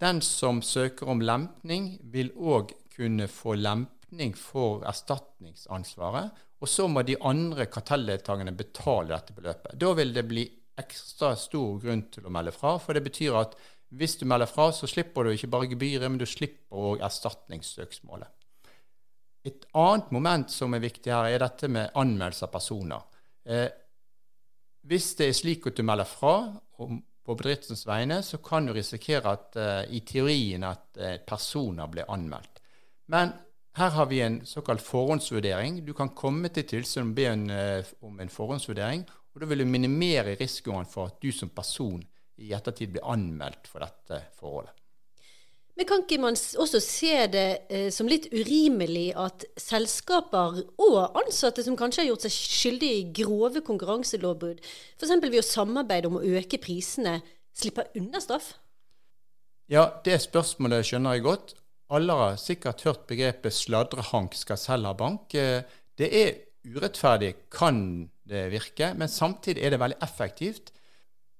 den 0.00 0.20
som 0.24 0.60
søker 0.64 1.08
om 1.12 1.24
lempning, 1.24 1.94
vil 2.12 2.30
òg 2.36 2.74
kunne 2.92 3.30
få 3.32 3.56
lempning 3.56 4.36
for 4.36 4.84
erstatningsansvaret, 4.88 6.36
og 6.60 6.68
så 6.68 6.86
må 6.88 7.02
de 7.06 7.16
andre 7.24 7.64
kartelldeltakerne 7.72 8.52
betale 8.56 9.14
dette 9.14 9.36
beløpet. 9.36 9.76
Da 9.80 9.92
vil 9.96 10.12
det 10.12 10.26
bli 10.28 10.44
ekstra 10.80 11.32
stor 11.36 11.78
grunn 11.80 12.06
til 12.12 12.28
å 12.28 12.32
melde 12.32 12.52
fra, 12.52 12.74
for 12.80 12.96
det 12.96 13.04
betyr 13.08 13.38
at 13.40 13.56
hvis 13.96 14.18
du 14.20 14.26
melder 14.28 14.46
fra, 14.46 14.68
så 14.72 14.88
slipper 14.88 15.26
du 15.26 15.32
ikke 15.32 15.50
bare 15.50 15.68
gebyret, 15.72 16.06
men 16.08 16.20
du 16.20 16.28
slipper 16.28 16.92
òg 16.92 17.00
erstatningssøksmålet. 17.08 18.28
Et 19.46 19.66
annet 19.72 20.10
moment 20.12 20.50
som 20.52 20.74
er 20.76 20.82
viktig 20.84 21.12
her, 21.12 21.30
er 21.30 21.40
dette 21.40 21.68
med 21.72 21.94
anmeldelse 21.96 22.46
av 22.46 22.52
personer. 22.52 23.06
Eh, 23.44 23.68
hvis 24.90 25.14
det 25.18 25.30
er 25.30 25.36
slik 25.36 25.68
at 25.68 25.78
du 25.78 25.84
melder 25.86 26.08
fra 26.08 26.34
på 26.76 27.36
bedriftens 27.36 27.84
vegne, 27.86 28.22
så 28.24 28.40
kan 28.42 28.66
du 28.66 28.74
risikere 28.74 29.36
at 29.36 29.56
eh, 29.60 29.92
i 29.96 30.00
teorien 30.06 30.64
at 30.66 30.98
eh, 30.98 31.18
personer 31.26 31.90
blir 31.92 32.08
anmeldt. 32.10 32.60
Men 33.12 33.32
her 33.78 33.92
har 33.94 34.08
vi 34.10 34.20
en 34.24 34.40
såkalt 34.46 34.82
forhåndsvurdering. 34.82 35.84
Du 35.86 35.92
kan 35.94 36.10
komme 36.16 36.50
til 36.50 36.66
tilsyn 36.66 37.10
og 37.10 37.14
be 37.14 37.28
en, 37.30 37.46
eh, 37.54 37.92
om 38.06 38.18
en 38.20 38.32
forhåndsvurdering, 38.32 39.04
og 39.30 39.42
da 39.42 39.46
vil 39.46 39.62
du 39.62 39.68
minimere 39.70 40.34
risikoen 40.40 40.88
for 40.90 41.12
at 41.12 41.20
du 41.22 41.30
som 41.32 41.52
person 41.54 42.02
i 42.40 42.50
ettertid 42.56 42.96
blir 42.96 43.06
anmeldt 43.06 43.68
for 43.70 43.84
dette 43.84 44.24
forholdet. 44.40 44.79
Men 45.80 45.88
kan 45.88 46.02
ikke 46.04 46.20
man 46.20 46.34
også 46.36 46.76
se 46.84 47.14
det 47.32 47.44
eh, 47.72 47.86
som 47.88 48.04
litt 48.04 48.26
urimelig 48.36 49.14
at 49.16 49.46
selskaper 49.56 50.58
og 50.76 50.96
ansatte 51.16 51.62
som 51.64 51.78
kanskje 51.80 52.02
har 52.02 52.10
gjort 52.10 52.26
seg 52.26 52.34
skyldige 52.34 52.98
i 52.98 53.06
grove 53.16 53.62
konkurranselovbrudd, 53.64 54.60
f.eks. 54.60 55.14
ved 55.22 55.38
å 55.40 55.46
samarbeide 55.46 56.10
om 56.10 56.18
å 56.18 56.22
øke 56.36 56.60
prisene, 56.60 57.14
slipper 57.56 57.88
unna 57.96 58.20
straff? 58.20 58.50
Ja, 59.72 59.86
det 60.04 60.18
spørsmålet 60.20 60.84
skjønner 60.84 61.16
jeg 61.16 61.24
godt. 61.30 61.54
Alle 61.96 62.18
har 62.18 62.36
sikkert 62.42 62.84
hørt 62.84 63.08
begrepet 63.08 63.56
'sladrehank 63.56 64.36
skal 64.36 64.60
selv 64.60 64.90
ha 64.90 64.92
bank'. 65.00 65.32
Eh, 65.32 65.64
det 65.96 66.10
er 66.12 66.36
urettferdig, 66.68 67.48
kan 67.48 68.10
det 68.28 68.50
virke, 68.52 68.92
men 68.92 69.08
samtidig 69.08 69.64
er 69.64 69.72
det 69.72 69.80
veldig 69.80 70.02
effektivt 70.04 70.74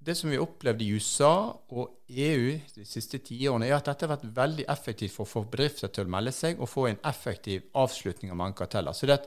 det 0.00 0.14
som 0.16 0.30
vi 0.30 0.38
har 0.38 0.46
opplevd 0.46 0.80
i 0.82 0.90
USA 0.96 1.52
og 1.76 1.96
EU 2.08 2.52
de 2.74 2.84
siste 2.88 3.20
tiårene, 3.20 3.68
er 3.68 3.76
at 3.76 3.90
dette 3.90 4.06
har 4.06 4.14
vært 4.14 4.30
veldig 4.36 4.64
effektivt 4.72 5.12
for 5.12 5.26
å 5.26 5.30
få 5.30 5.42
bedrifter 5.52 5.92
til 5.92 6.08
å 6.08 6.12
melde 6.14 6.32
seg 6.32 6.60
og 6.60 6.70
få 6.72 6.86
en 6.88 7.02
effektiv 7.10 7.66
avslutning 7.76 8.32
av 8.32 8.38
mange 8.40 8.56
karteller. 8.56 8.96
Så 8.96 9.10
det 9.10 9.20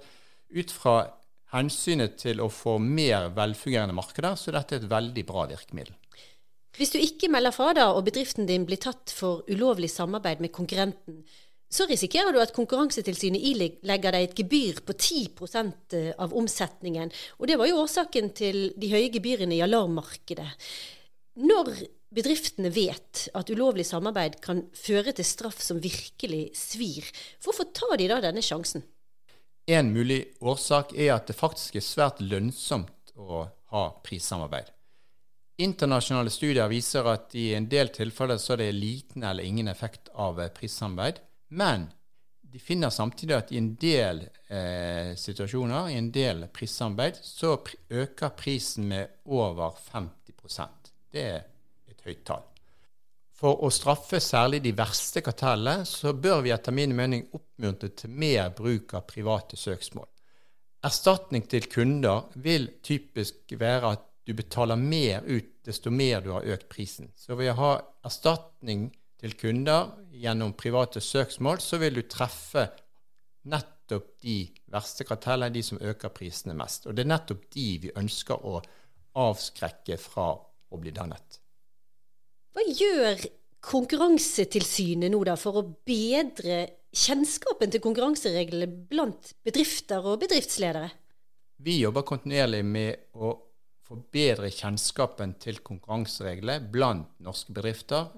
ut 0.54 0.74
fra 0.74 0.96
hensynet 1.54 2.18
til 2.22 2.42
å 2.42 2.50
få 2.50 2.80
mer 2.82 3.30
velfungerende 3.38 3.94
markeder, 3.94 4.34
så 4.40 4.54
dette 4.56 4.80
er 4.80 4.82
et 4.82 4.90
veldig 4.90 5.26
bra 5.30 5.46
virkemiddel. 5.52 5.94
Hvis 6.74 6.96
du 6.96 6.98
ikke 6.98 7.30
melder 7.30 7.54
fra 7.54 7.70
da, 7.78 7.92
og 7.94 8.08
bedriften 8.08 8.50
din 8.50 8.66
blir 8.66 8.82
tatt 8.82 9.14
for 9.14 9.46
ulovlig 9.46 9.92
samarbeid 9.94 10.42
med 10.42 10.54
konkurrenten, 10.56 11.22
så 11.74 11.88
risikerer 11.90 12.36
du 12.36 12.40
at 12.42 12.54
Konkurransetilsynet 12.54 13.42
ilegger 13.50 14.14
deg 14.14 14.28
et 14.28 14.38
gebyr 14.38 14.84
på 14.86 14.94
10 14.94 15.24
eh, 15.98 16.12
av 16.22 16.36
omsetningen. 16.38 17.12
Og 17.42 17.50
det 17.50 17.58
var 17.58 17.70
jo 17.70 17.82
årsaken 17.82 18.30
til 18.38 18.60
de 18.78 18.92
høye 18.94 19.10
gebyrene 19.14 19.58
i 19.58 19.64
alarmmarkedet. 19.66 20.48
Når 21.42 21.72
bedriftene 22.14 22.70
vet 22.74 23.28
at 23.34 23.50
ulovlig 23.50 23.88
samarbeid 23.90 24.38
kan 24.44 24.62
føre 24.78 25.16
til 25.18 25.26
straff 25.26 25.64
som 25.66 25.82
virkelig 25.82 26.52
svir, 26.58 27.10
hvorfor 27.42 27.72
tar 27.74 27.98
de 27.98 28.12
da 28.12 28.22
denne 28.22 28.46
sjansen? 28.46 28.86
En 29.66 29.90
mulig 29.96 30.28
årsak 30.44 30.94
er 30.94 31.16
at 31.16 31.30
det 31.32 31.40
faktisk 31.40 31.80
er 31.80 31.86
svært 31.86 32.22
lønnsomt 32.22 33.16
å 33.18 33.48
ha 33.74 33.84
prissamarbeid. 34.06 34.70
Internasjonale 35.64 36.30
studier 36.34 36.70
viser 36.70 37.08
at 37.10 37.34
i 37.38 37.52
en 37.58 37.66
del 37.70 37.90
tilfeller 37.94 38.38
så 38.42 38.56
er 38.56 38.66
det 38.66 38.74
liten 38.78 39.24
eller 39.26 39.46
ingen 39.46 39.70
effekt 39.72 40.12
av 40.14 40.42
prissamarbeid. 40.54 41.22
Men 41.54 41.88
de 42.42 42.60
finner 42.60 42.90
samtidig 42.90 43.36
at 43.38 43.52
i 43.52 43.58
en 43.58 43.74
del 43.78 44.24
eh, 44.50 45.14
situasjoner, 45.18 45.90
i 45.90 45.98
en 45.98 46.10
del 46.14 46.48
prissamarbeid, 46.54 47.20
så 47.22 47.56
øker 47.90 48.34
prisen 48.38 48.88
med 48.90 49.24
over 49.26 49.78
50% 49.92 50.92
Det 51.14 51.22
er 51.22 51.44
et 51.90 52.02
høyt 52.06 52.24
tall. 52.26 52.48
For 53.38 53.66
å 53.66 53.70
straffe 53.74 54.22
særlig 54.22 54.64
de 54.64 54.74
verste 54.78 55.22
kartellene, 55.26 55.86
så 55.86 56.14
bør 56.14 56.42
vi 56.46 56.54
etter 56.56 56.74
min 56.74 56.94
mening 56.96 57.26
oppmuntre 57.34 57.90
til 57.98 58.14
mer 58.14 58.50
bruk 58.56 58.94
av 58.98 59.06
private 59.10 59.58
søksmål. 59.60 60.10
Erstatning 60.86 61.46
til 61.50 61.70
kunder 61.72 62.30
vil 62.34 62.70
typisk 62.84 63.54
være 63.60 63.94
at 63.94 64.10
du 64.26 64.34
betaler 64.38 64.80
mer 64.80 65.26
ut 65.28 65.50
desto 65.66 65.92
mer 65.92 66.22
du 66.22 66.32
har 66.34 66.46
økt 66.56 66.70
prisen. 66.72 67.12
Så 67.16 67.38
ved 67.40 67.54
å 67.54 67.60
ha 67.60 67.72
erstatning 68.08 68.90
til 69.24 69.36
kunder 69.40 69.94
gjennom 70.20 70.56
private 70.60 71.02
søksmål, 71.04 71.62
så 71.64 71.80
vil 71.80 71.96
du 71.96 72.04
treffe 72.12 72.68
nettopp 73.48 74.10
de 74.24 74.38
verste 74.72 75.06
kartellene, 75.08 75.54
de 75.54 75.64
som 75.64 75.80
øker 75.80 76.12
prisene 76.16 76.56
mest. 76.58 76.88
Og 76.88 76.96
det 76.96 77.06
er 77.06 77.14
nettopp 77.14 77.48
de 77.56 77.68
vi 77.86 77.94
ønsker 78.00 78.44
å 78.44 78.60
avskrekke 79.24 79.96
fra 80.02 80.34
å 80.36 80.82
bli 80.82 80.92
dannet. 80.96 81.40
Hva 82.54 82.68
gjør 82.68 83.24
Konkurransetilsynet 83.64 85.14
nå 85.14 85.22
da 85.24 85.38
for 85.40 85.62
å 85.62 85.68
bedre 85.88 86.58
kjennskapen 86.94 87.72
til 87.72 87.80
konkurransereglene 87.84 88.68
blant 88.90 89.32
bedrifter 89.48 90.04
og 90.04 90.20
bedriftsledere? 90.26 90.90
Vi 91.64 91.78
jobber 91.80 92.04
kontinuerlig 92.04 92.60
med 92.68 93.16
å 93.16 93.32
forbedre 93.88 94.50
kjennskapen 94.52 95.38
til 95.40 95.62
konkurransereglene 95.64 96.74
blant 96.74 97.16
norske 97.24 97.56
bedrifter. 97.56 98.12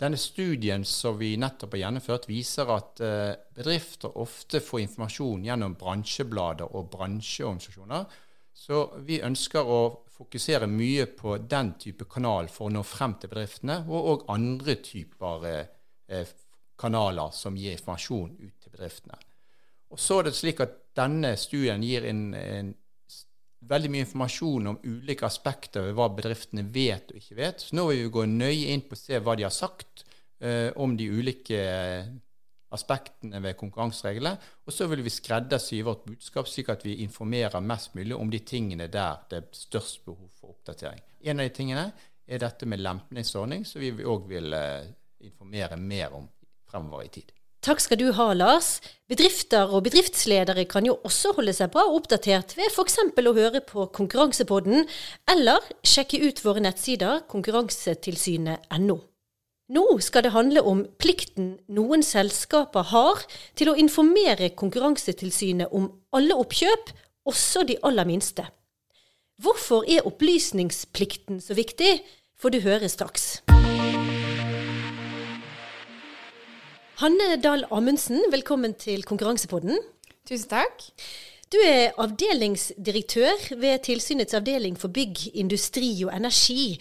Denne 0.00 0.18
studien 0.18 0.82
som 0.84 1.18
vi 1.18 1.36
nettopp 1.38 1.76
har 1.76 1.84
gjennomført, 1.84 2.26
viser 2.26 2.70
at 2.74 3.00
eh, 3.04 3.34
bedrifter 3.54 4.16
ofte 4.18 4.58
får 4.60 4.80
informasjon 4.88 5.44
gjennom 5.46 5.76
bransjeblader 5.78 6.74
og 6.74 6.88
bransjeorganisasjoner. 6.96 8.08
Så 8.54 8.80
vi 9.06 9.20
ønsker 9.22 9.66
å 9.66 9.80
fokusere 10.14 10.66
mye 10.70 11.06
på 11.14 11.36
den 11.38 11.72
type 11.78 12.06
kanal 12.10 12.50
for 12.50 12.68
å 12.68 12.74
nå 12.74 12.82
frem 12.86 13.16
til 13.18 13.30
bedriftene, 13.30 13.80
og 13.86 14.10
òg 14.12 14.26
andre 14.34 14.76
typer 14.82 15.46
eh, 15.50 15.62
eh, 16.10 16.34
kanaler 16.78 17.30
som 17.34 17.54
gir 17.58 17.76
informasjon 17.76 18.34
ut 18.40 18.56
til 18.58 18.74
bedriftene. 18.74 19.18
Og 19.94 20.00
så 20.02 20.18
er 20.18 20.28
det 20.28 20.38
slik 20.38 20.64
at 20.64 20.80
Denne 20.94 21.32
studien 21.34 21.82
gir 21.82 22.04
en, 22.06 22.20
en 22.38 22.68
veldig 23.68 23.90
mye 23.92 24.04
informasjon 24.04 24.70
om 24.72 24.80
ulike 24.84 25.26
aspekter 25.26 25.86
ved 25.86 25.96
hva 25.98 26.10
bedriftene 26.16 26.64
vet 26.74 27.12
og 27.12 27.20
ikke 27.20 27.38
vet. 27.38 27.64
Så 27.64 27.76
nå 27.76 27.86
vil 27.90 28.04
vi 28.04 28.12
gå 28.16 28.26
nøye 28.30 28.74
inn 28.74 28.84
på 28.86 28.96
å 28.96 29.00
se 29.00 29.20
hva 29.20 29.36
de 29.38 29.46
har 29.46 29.54
sagt 29.54 30.04
eh, 30.40 30.70
om 30.80 30.96
de 30.98 31.08
ulike 31.10 31.60
aspektene 32.74 33.40
ved 33.42 33.56
konkurransereglene. 33.58 34.34
Og 34.66 34.74
så 34.74 34.88
vil 34.90 35.04
vi 35.06 35.12
skreddersy 35.12 35.80
vårt 35.86 36.04
budskap 36.08 36.50
slik 36.50 36.72
at 36.74 36.84
vi 36.86 36.98
informerer 37.04 37.64
mest 37.64 37.94
mulig 37.98 38.16
om 38.16 38.32
de 38.32 38.42
tingene 38.46 38.90
der 38.92 39.22
det 39.30 39.40
er 39.40 39.48
størst 39.54 40.04
behov 40.06 40.28
for 40.40 40.56
oppdatering. 40.56 41.00
En 41.24 41.40
av 41.40 41.48
de 41.48 41.54
tingene 41.54 41.86
er 42.24 42.40
dette 42.40 42.66
med 42.68 42.82
lempningsordning, 42.82 43.64
som 43.68 43.82
vi 43.82 43.92
òg 43.92 44.28
vil 44.30 44.52
eh, 44.56 44.92
informere 45.24 45.78
mer 45.80 46.16
om 46.16 46.28
fremover 46.70 47.06
i 47.06 47.12
tid. 47.20 47.32
Takk 47.64 47.80
skal 47.80 47.96
du 47.96 48.10
ha, 48.12 48.26
Lars. 48.36 48.82
Bedrifter 49.08 49.70
og 49.72 49.86
bedriftsledere 49.86 50.66
kan 50.68 50.84
jo 50.84 50.98
også 51.08 51.30
holde 51.38 51.54
seg 51.56 51.70
bra 51.72 51.86
oppdatert 51.96 52.52
ved 52.58 52.68
f.eks. 52.68 52.98
å 53.00 53.32
høre 53.38 53.62
på 53.64 53.86
Konkurransepodden, 53.96 54.84
eller 55.32 55.64
sjekke 55.80 56.20
ut 56.26 56.42
våre 56.44 56.60
nettsider 56.60 57.22
konkurransetilsynet.no. 57.32 58.98
Nå 59.72 59.84
skal 60.04 60.26
det 60.26 60.34
handle 60.34 60.60
om 60.68 60.82
plikten 61.00 61.54
noen 61.72 62.04
selskaper 62.04 62.84
har 62.90 63.24
til 63.56 63.72
å 63.72 63.78
informere 63.80 64.52
Konkurransetilsynet 64.52 65.72
om 65.72 65.88
alle 66.12 66.36
oppkjøp, 66.36 66.92
også 67.24 67.64
de 67.64 67.78
aller 67.80 68.04
minste. 68.04 68.44
Hvorfor 69.40 69.88
er 69.88 70.04
opplysningsplikten 70.04 71.40
så 71.40 71.56
viktig, 71.56 71.96
får 72.36 72.52
du 72.52 72.60
høre 72.68 72.92
straks. 72.92 73.38
Hanne 77.04 77.36
Dahl 77.36 77.66
Amundsen, 77.68 78.16
velkommen 78.32 78.72
til 78.80 79.02
Konkurransepodden. 79.04 79.76
Tusen 80.24 80.48
takk. 80.48 80.86
Du 81.52 81.58
er 81.60 81.90
avdelingsdirektør 82.00 83.42
ved 83.60 83.82
tilsynets 83.84 84.32
avdeling 84.38 84.78
for 84.80 84.88
bygg, 84.88 85.20
industri 85.36 85.90
og 86.06 86.14
energi. 86.16 86.78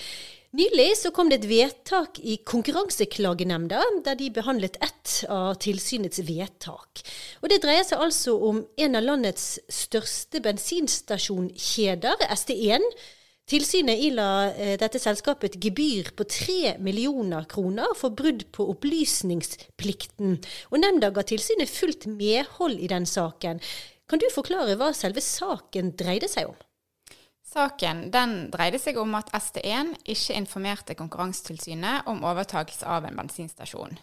Nylig 0.55 0.85
så 1.01 1.11
kom 1.11 1.27
det 1.27 1.41
et 1.41 1.49
vedtak 1.49 2.21
i 2.23 2.37
Konkurranseklagenemnda, 2.39 3.81
der 4.05 4.15
de 4.15 4.29
behandlet 4.31 4.79
ett 4.79 5.25
av 5.27 5.57
tilsynets 5.59 6.23
vedtak. 6.23 7.03
Og 7.41 7.51
Det 7.51 7.59
dreier 7.65 7.83
seg 7.83 8.05
altså 8.07 8.37
om 8.47 8.63
en 8.77 8.95
av 8.95 9.03
landets 9.03 9.57
største 9.67 10.39
bensinstasjonkjeder, 10.47 12.23
ST1 12.31 12.87
Tilsynet 13.53 13.99
ila 14.01 14.27
eh, 14.57 14.73
dette 14.81 14.97
selskapet 14.97 15.51
et 15.51 15.65
gebyr 15.67 16.07
på 16.17 16.25
3 16.25 16.71
millioner 16.81 17.45
kroner 17.45 17.91
for 17.93 18.15
brudd 18.17 18.47
på 18.55 18.65
opplysningsplikten, 18.71 20.39
og 20.71 20.81
nemnda 20.81 21.11
ga 21.13 21.21
tilsynet 21.29 21.69
fullt 21.69 22.07
medhold 22.09 22.81
i 22.81 22.89
den 22.89 23.05
saken. 23.05 23.61
Kan 24.09 24.23
du 24.23 24.25
forklare 24.33 24.73
hva 24.79 24.87
selve 24.97 25.21
saken 25.21 25.91
dreide 25.99 26.31
seg 26.31 26.49
om? 26.49 26.57
Saken 27.45 28.07
den 28.15 28.33
dreide 28.49 28.81
seg 28.81 28.97
om 28.97 29.13
at 29.19 29.29
ST1 29.37 29.93
ikke 30.01 30.39
informerte 30.39 30.97
Konkurransetilsynet 30.97 32.09
om 32.09 32.25
overtakelse 32.25 32.89
av 32.89 33.05
en 33.05 33.21
bensinstasjon. 33.21 34.01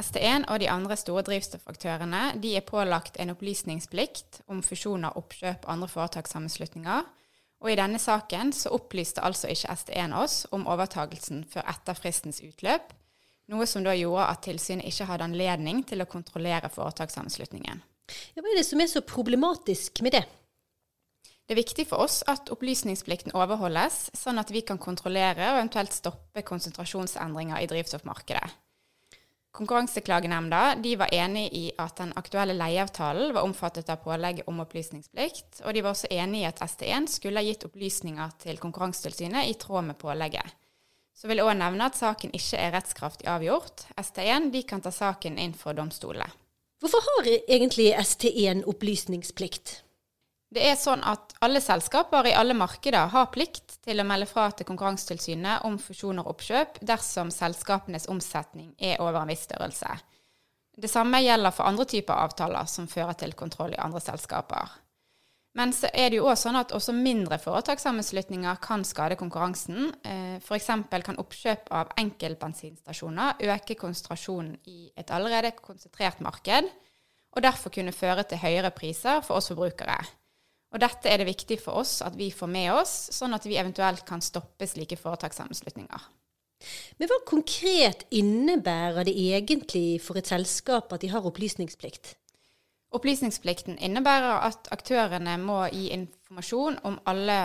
ST1 0.00 0.48
og 0.48 0.62
de 0.62 0.72
andre 0.72 0.96
store 0.96 1.26
drivstoffaktørene 1.28 2.38
de 2.40 2.56
er 2.56 2.64
pålagt 2.64 3.20
en 3.20 3.36
opplysningsplikt 3.36 4.46
om 4.48 4.64
fusjoner, 4.64 5.12
oppkjøp 5.20 5.68
og 5.68 5.76
andre 5.76 5.92
foretakssammenslutninger. 5.92 7.04
Og 7.58 7.72
i 7.72 7.78
denne 7.78 7.98
saken 7.98 8.52
så 8.54 8.70
opplyste 8.74 9.22
altså 9.24 9.50
ikke 9.50 9.74
ST1 9.74 10.14
oss 10.14 10.44
om 10.54 10.66
overtagelsen 10.70 11.42
før 11.50 11.66
etter 11.72 11.98
fristens 11.98 12.38
utløp, 12.44 12.92
noe 13.50 13.66
som 13.66 13.82
da 13.82 13.94
gjorde 13.96 14.28
at 14.28 14.44
tilsynet 14.46 14.86
ikke 14.86 15.08
hadde 15.08 15.26
anledning 15.26 15.82
til 15.88 16.04
å 16.04 16.10
kontrollere 16.10 16.70
foretakssammenslutningen. 16.70 17.80
Ja, 18.36 18.42
hva 18.42 18.52
er 18.52 18.60
det 18.60 18.68
som 18.68 18.80
er 18.80 18.90
så 18.90 19.02
problematisk 19.04 20.02
med 20.04 20.14
det? 20.16 20.24
Det 21.48 21.56
er 21.56 21.62
viktig 21.62 21.86
for 21.88 22.04
oss 22.04 22.20
at 22.28 22.50
opplysningsplikten 22.52 23.32
overholdes, 23.36 24.10
sånn 24.16 24.38
at 24.40 24.52
vi 24.52 24.60
kan 24.68 24.80
kontrollere 24.80 25.46
og 25.48 25.62
eventuelt 25.62 25.96
stoppe 25.96 26.44
konsentrasjonsendringer 26.44 27.64
i 27.64 27.68
drivstoffmarkedet. 27.70 28.50
Konkurranseklagenemnda 29.52 30.76
var 30.98 31.14
enig 31.14 31.48
i 31.52 31.64
at 31.78 31.96
den 31.96 32.12
aktuelle 32.16 32.54
leieavtalen 32.54 33.32
var 33.34 33.42
omfattet 33.42 33.88
av 33.90 34.02
pålegget 34.04 34.48
om 34.48 34.60
opplysningsplikt, 34.60 35.62
og 35.64 35.74
de 35.74 35.82
var 35.82 35.96
også 35.96 36.10
enig 36.14 36.42
i 36.42 36.48
at 36.50 36.60
ST1 36.62 37.08
skulle 37.10 37.40
ha 37.40 37.46
gitt 37.46 37.64
opplysninger 37.66 38.36
til 38.44 38.60
Konkurransetilsynet 38.60 39.48
i 39.48 39.56
tråd 39.58 39.88
med 39.88 39.98
pålegget. 39.98 40.54
Så 41.18 41.26
vil 41.26 41.40
jeg 41.40 41.48
òg 41.48 41.56
nevne 41.58 41.88
at 41.88 41.98
saken 41.98 42.30
ikke 42.36 42.60
er 42.60 42.76
rettskraftig 42.76 43.26
avgjort. 43.26 43.88
ST1 43.98 44.52
kan 44.68 44.84
ta 44.84 44.92
saken 44.94 45.40
inn 45.42 45.56
for 45.58 45.74
domstolene. 45.74 46.28
Hvorfor 46.78 47.02
har 47.02 47.26
egentlig 47.50 47.90
ST1 47.98 48.62
opplysningsplikt? 48.70 49.80
Det 50.48 50.62
er 50.64 50.78
sånn 50.80 51.02
at 51.04 51.34
alle 51.44 51.60
selskaper 51.60 52.30
i 52.30 52.32
alle 52.32 52.54
markeder 52.56 53.10
har 53.12 53.28
plikt 53.34 53.82
til 53.84 54.00
å 54.00 54.06
melde 54.08 54.28
fra 54.30 54.46
til 54.56 54.64
Konkurransetilsynet 54.70 55.66
om 55.68 55.76
fusjoner 55.82 56.24
og 56.24 56.38
oppkjøp 56.38 56.80
dersom 56.88 57.28
selskapenes 57.34 58.08
omsetning 58.08 58.70
er 58.80 58.96
over 59.04 59.20
en 59.20 59.28
viss 59.28 59.44
størrelse. 59.44 59.92
Det 60.78 60.88
samme 60.88 61.20
gjelder 61.20 61.52
for 61.52 61.68
andre 61.68 61.84
typer 61.90 62.16
avtaler 62.16 62.68
som 62.70 62.88
fører 62.88 63.18
til 63.20 63.34
kontroll 63.36 63.74
i 63.74 63.82
andre 63.82 64.00
selskaper. 64.00 64.76
Men 65.58 65.72
så 65.74 65.90
er 65.90 66.12
det 66.12 66.20
jo 66.20 66.28
også 66.30 66.48
sånn 66.48 66.58
at 66.60 66.72
også 66.76 66.94
mindre 66.94 67.36
foretakssammenslutninger 67.42 68.60
kan 68.62 68.84
skade 68.86 69.16
konkurransen. 69.18 69.90
F.eks. 70.38 70.68
kan 71.04 71.18
oppkjøp 71.18 71.72
av 71.74 71.90
enkeltbensinstasjoner 71.98 73.42
øke 73.50 73.74
konsentrasjonen 73.80 74.54
i 74.70 74.92
et 74.96 75.10
allerede 75.10 75.56
konsentrert 75.58 76.22
marked, 76.24 76.70
og 77.34 77.42
derfor 77.44 77.74
kunne 77.74 77.92
føre 77.96 78.24
til 78.28 78.40
høyere 78.40 78.70
priser 78.72 79.20
for 79.26 79.42
oss 79.42 79.50
forbrukere. 79.50 79.98
Og 80.68 80.82
dette 80.82 81.08
er 81.08 81.20
det 81.20 81.30
viktig 81.30 81.58
for 81.62 81.80
oss 81.80 81.98
at 82.04 82.16
vi 82.18 82.28
får 82.34 82.50
med 82.52 82.72
oss, 82.74 82.94
sånn 83.16 83.34
at 83.36 83.46
vi 83.48 83.56
eventuelt 83.56 84.04
kan 84.08 84.20
stoppe 84.24 84.68
slike 84.68 84.98
foretakssammenslutninger. 85.00 86.08
Men 86.98 87.08
hva 87.08 87.20
konkret 87.28 88.04
innebærer 88.10 89.06
det 89.06 89.14
egentlig 89.14 90.00
for 90.02 90.18
et 90.18 90.28
selskap 90.28 90.92
at 90.92 91.04
de 91.04 91.12
har 91.12 91.26
opplysningsplikt? 91.28 92.16
Opplysningsplikten 92.98 93.78
innebærer 93.84 94.44
at 94.48 94.68
aktørene 94.74 95.36
må 95.40 95.60
gi 95.70 95.90
informasjon 95.94 96.80
om 96.88 96.98
alle 97.08 97.38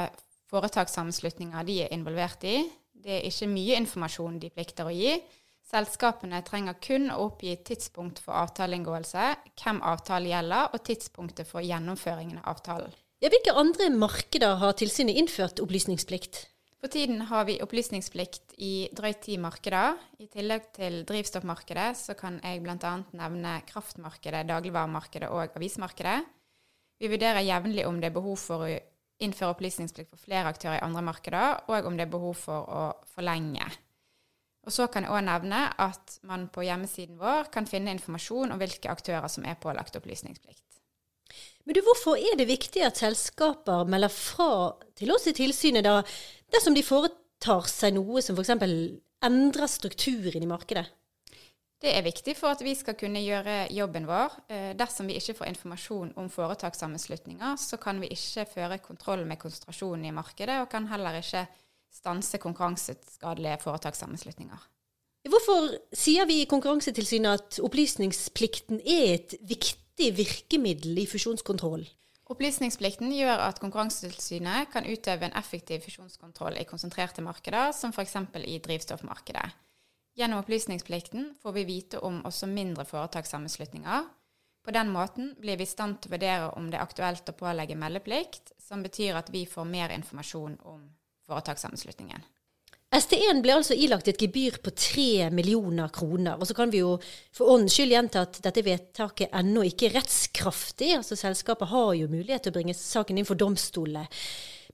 foretakssammenslutninger 0.51 1.68
de 1.68 1.80
er 1.86 1.94
involvert 1.96 2.44
i. 2.48 2.58
Det 3.03 3.20
er 3.20 3.27
ikke 3.27 3.51
mye 3.51 3.80
informasjon 3.82 4.39
de 4.39 4.51
plikter 4.53 4.89
å 4.89 4.96
gi. 4.96 5.18
Selskapene 5.68 6.42
trenger 6.46 6.77
kun 6.84 7.10
å 7.12 7.22
oppgi 7.27 7.56
tidspunkt 7.65 8.20
for 8.24 8.36
avtaleinngåelse, 8.44 9.30
hvem 9.60 9.80
avtalen 9.84 10.32
gjelder, 10.32 10.70
og 10.75 10.84
tidspunktet 10.86 11.50
for 11.50 11.65
gjennomføringen 11.65 12.42
av 12.44 12.53
avtalen. 12.56 12.94
Hvilke 13.24 13.53
andre 13.56 13.86
markeder 13.96 14.58
har 14.60 14.74
tilsynet 14.75 15.15
innført 15.15 15.62
opplysningsplikt? 15.63 16.42
For 16.84 16.92
tiden 16.92 17.22
har 17.30 17.46
vi 17.48 17.53
opplysningsplikt 17.63 18.58
i 18.60 18.89
drøyt 18.92 19.22
ti 19.24 19.38
markeder. 19.39 19.96
I 20.20 20.27
tillegg 20.27 20.65
til 20.75 20.98
drivstoffmarkedet 21.08 21.86
så 21.96 22.18
kan 22.20 22.42
jeg 22.44 22.60
bl.a. 22.65 22.92
nevne 23.15 23.53
kraftmarkedet, 23.70 24.42
dagligvaremarkedet 24.50 25.30
og 25.32 25.56
avismarkedet. 25.56 26.18
Vi 27.00 27.13
vurderer 27.13 27.48
jevnlig 27.48 27.88
om 27.88 28.01
det 28.03 28.10
er 28.12 28.18
behov 28.20 28.36
for 28.44 28.68
å 28.68 28.75
innføre 29.24 29.56
opplysningsplikt 29.56 30.12
for 30.12 30.25
flere 30.27 30.51
aktører 30.51 30.81
i 30.81 30.83
andre 30.83 31.07
markeder, 31.07 31.64
og 31.72 31.88
om 31.88 31.96
det 31.96 32.09
er 32.09 32.14
behov 32.18 32.36
for 32.44 32.68
å 32.68 32.83
forlenge. 33.16 33.70
Og 34.68 34.75
så 34.75 34.92
kan 34.92 35.07
jeg 35.07 35.16
òg 35.16 35.24
nevne 35.29 35.70
at 35.79 36.20
man 36.27 36.50
på 36.51 36.68
hjemmesiden 36.68 37.24
vår 37.24 37.48
kan 37.55 37.72
finne 37.72 37.96
informasjon 37.96 38.51
om 38.51 38.59
hvilke 38.59 38.92
aktører 38.92 39.31
som 39.31 39.48
er 39.48 39.55
pålagt 39.64 39.96
opplysningsplikt. 39.96 40.73
Men 41.63 41.77
du, 41.77 41.81
hvorfor 41.85 42.19
er 42.19 42.35
det 42.39 42.50
viktig 42.50 42.83
at 42.83 43.00
selskaper 43.00 43.87
melder 43.89 44.11
fra 44.11 44.50
til 45.00 45.13
oss 45.15 45.29
i 45.31 45.35
tilsynet 45.37 45.85
da, 45.85 46.01
dersom 46.51 46.75
de 46.75 46.83
foretar 46.83 47.69
seg 47.72 47.96
noe 47.96 48.24
som 48.24 48.35
f.eks. 48.35 48.51
endrer 49.24 49.72
strukturen 49.72 50.43
i 50.43 50.50
markedet? 50.50 50.85
Det 51.83 51.91
er 51.91 52.05
viktig 52.05 52.35
for 52.39 52.55
at 52.55 52.61
vi 52.63 52.72
skal 52.79 52.96
kunne 52.96 53.19
gjøre 53.19 53.65
jobben 53.75 54.05
vår. 54.07 54.37
Dersom 54.79 55.09
vi 55.09 55.17
ikke 55.19 55.35
får 55.41 55.50
informasjon 55.50 56.13
om 56.19 56.29
foretakssammenslutninger, 56.31 57.57
så 57.59 57.79
kan 57.81 58.00
vi 58.00 58.07
ikke 58.15 58.46
føre 58.53 58.77
kontroll 58.79 59.25
med 59.27 59.41
konsentrasjonen 59.41 60.07
i 60.07 60.15
markedet, 60.15 60.61
og 60.63 60.69
kan 60.72 60.87
heller 60.87 61.19
ikke 61.19 61.43
stanse 61.91 62.39
konkurranseskadelige 62.39 63.59
foretakssammenslutninger. 63.65 64.63
Hvorfor 65.27 65.69
sier 65.96 66.27
vi 66.27 66.41
i 66.41 66.48
Konkurransetilsynet 66.51 67.39
at 67.39 67.59
opplysningsplikten 67.63 68.81
er 68.83 69.13
et 69.13 69.35
viktig 69.39 69.82
viktig 69.94 70.18
virkemiddel 70.18 70.98
i 70.98 71.06
fusjonskontroll? 71.08 71.86
Opplysningsplikten 72.32 73.12
gjør 73.14 73.44
at 73.46 73.60
Konkurransetilsynet 73.60 74.72
kan 74.72 74.86
utøve 74.86 75.27
en 75.27 75.36
effektiv 75.38 75.84
fusjonskontroll 75.84 76.58
i 76.58 76.66
konsentrerte 76.66 77.22
markeder, 77.22 77.72
som 77.74 77.92
f.eks. 77.92 78.16
i 78.48 78.60
drivstoffmarkedet. 78.60 79.51
Gjennom 80.16 80.40
opplysningsplikten 80.40 81.36
får 81.42 81.53
vi 81.53 81.66
vite 81.66 82.00
om 82.00 82.24
også 82.25 82.48
mindre 82.48 82.86
foretakssammenslutninger. 82.86 84.06
På 84.64 84.72
den 84.72 84.90
måten 84.90 85.36
blir 85.40 85.58
vi 85.58 85.64
i 85.64 85.70
stand 85.70 86.00
til 86.00 86.10
å 86.10 86.14
vurdere 86.16 86.51
om 86.56 86.70
det 86.72 86.79
er 86.79 86.86
aktuelt 86.86 87.29
å 87.29 87.36
pålegge 87.36 87.75
meldeplikt, 87.75 88.53
som 88.58 88.84
betyr 88.84 89.18
at 89.20 89.29
vi 89.34 89.46
får 89.46 89.66
mer 89.68 89.92
informasjon 89.92 90.58
om 90.64 90.86
foretakssammenslutningen. 91.27 92.24
ST1 92.94 93.40
ble 93.42 93.56
altså 93.56 93.74
ilagt 93.74 94.12
et 94.12 94.20
gebyr 94.22 94.60
på 94.62 94.70
3 94.77 95.32
millioner 95.34 95.90
kroner. 95.94 96.38
Og 96.38 96.46
så 96.46 96.53
kan 96.53 96.70
vi 96.70 96.84
jo 96.84 97.00
for 97.34 97.50
åndens 97.56 97.74
skyld 97.74 97.96
gjenta 97.96 98.22
at 98.27 98.38
dette 98.46 98.62
vedtaket 98.66 99.34
ennå 99.34 99.64
ikke 99.66 99.88
er 99.88 99.96
rettskraftig. 99.98 100.92
Altså 101.00 101.18
Selskapet 101.18 101.72
har 101.72 101.96
jo 101.98 102.12
mulighet 102.12 102.46
til 102.46 102.53
å 102.53 102.58
bringe 102.60 102.75
saken 102.77 103.18
inn 103.18 103.25
for 103.25 103.40
domstolene. 103.40 104.06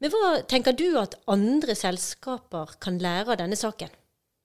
Men 0.03 0.11
hva 0.11 0.33
tenker 0.51 0.75
du 0.75 0.89
at 0.99 1.15
andre 1.31 1.75
selskaper 1.75 2.75
kan 2.83 2.99
lære 2.99 3.35
av 3.35 3.39
denne 3.39 3.59
saken? 3.59 3.91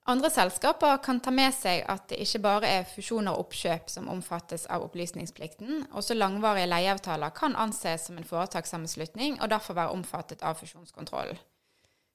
Andre 0.07 0.29
selskaper 0.29 0.99
kan 1.03 1.19
ta 1.23 1.31
med 1.33 1.51
seg 1.55 1.81
at 1.89 2.05
det 2.11 2.19
ikke 2.21 2.43
bare 2.43 2.69
er 2.77 2.87
fusjoner 2.87 3.33
og 3.33 3.47
oppkjøp 3.47 3.89
som 3.91 4.07
omfattes 4.13 4.67
av 4.71 4.85
opplysningsplikten. 4.85 5.87
Også 5.97 6.15
langvarige 6.15 6.69
leieavtaler 6.69 7.33
kan 7.35 7.57
anses 7.59 8.07
som 8.07 8.19
en 8.21 8.27
foretakssammenslutning 8.27 9.39
og 9.41 9.51
derfor 9.51 9.79
være 9.79 9.97
omfattet 9.97 10.45
av 10.45 10.61
fusjonskontrollen. 10.61 11.41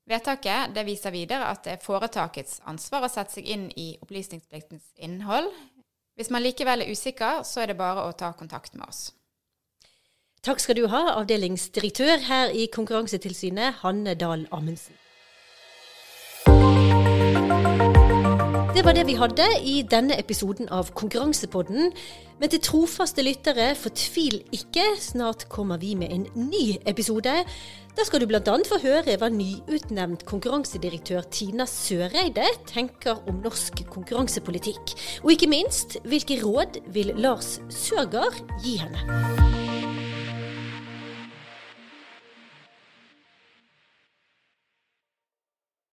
Vedtaket 0.09 0.79
viser 0.87 1.13
videre 1.15 1.51
at 1.51 1.65
det 1.65 1.77
er 1.77 1.85
foretakets 1.85 2.61
ansvar 2.71 3.05
å 3.07 3.11
sette 3.13 3.37
seg 3.37 3.51
inn 3.51 3.69
i 3.77 3.93
opplysningspliktens 4.03 4.93
innhold. 4.97 5.51
Hvis 6.17 6.31
man 6.31 6.43
likevel 6.43 6.83
er 6.85 6.91
usikker, 6.91 7.45
så 7.45 7.63
er 7.63 7.71
det 7.71 7.79
bare 7.79 8.07
å 8.09 8.13
ta 8.13 8.33
kontakt 8.37 8.75
med 8.75 8.89
oss. 8.89 9.11
Takk 10.41 10.61
skal 10.63 10.79
du 10.79 10.87
ha, 10.89 11.03
avdelingsdirektør 11.21 12.25
her 12.25 12.53
i 12.57 12.67
Konkurransetilsynet, 12.73 13.83
Hanne 13.83 14.17
Dahl 14.17 14.47
Amundsen. 14.51 14.97
Det 18.71 18.85
var 18.85 18.95
det 18.95 19.03
vi 19.09 19.17
hadde 19.19 19.45
i 19.67 19.81
denne 19.83 20.15
episoden 20.15 20.69
av 20.71 20.93
Konkurransepodden. 20.95 21.91
Men 22.39 22.53
til 22.53 22.63
trofaste 22.63 23.25
lyttere, 23.27 23.73
fortvil 23.75 24.39
ikke. 24.55 24.85
Snart 25.03 25.49
kommer 25.51 25.81
vi 25.83 25.97
med 25.99 26.15
en 26.15 26.29
ny 26.39 26.79
episode. 26.87 27.35
Da 27.99 28.07
skal 28.07 28.23
du 28.23 28.29
bl.a. 28.31 28.41
få 28.47 28.79
høre 28.85 29.19
hva 29.19 29.29
nyutnevnt 29.35 30.23
konkurransedirektør 30.31 31.27
Tina 31.35 31.67
Søreide 31.67 32.47
tenker 32.71 33.19
om 33.27 33.43
norsk 33.43 33.83
konkurransepolitikk. 33.91 34.95
Og 35.25 35.35
ikke 35.35 35.51
minst, 35.51 35.99
hvilke 36.07 36.39
råd 36.45 36.85
vil 36.95 37.17
Lars 37.19 37.59
Søgaard 37.75 38.39
gi 38.63 38.79
henne? 38.85 39.60